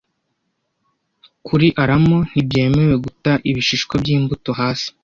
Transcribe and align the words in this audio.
Kuri 1.45 1.67
Alamo 1.81 2.17
ntibyemewe 2.29 2.95
guta 3.03 3.31
ibishishwa 3.49 3.93
byimbuto 4.03 4.51
hasi 4.59 4.87